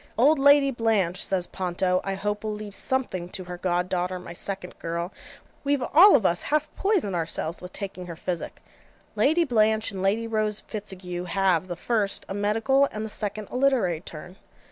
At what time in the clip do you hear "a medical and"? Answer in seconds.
12.27-13.05